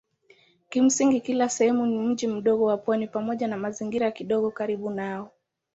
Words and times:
Kimsingi 0.69 1.21
kila 1.21 1.49
sehemu 1.49 1.85
ni 1.85 1.97
mji 1.99 2.27
mdogo 2.27 2.63
wa 2.65 2.77
pwani 2.77 3.07
pamoja 3.07 3.47
na 3.47 3.57
mazingira 3.57 4.11
kidogo 4.11 4.51
karibu 4.51 4.89
nao. 4.89 5.31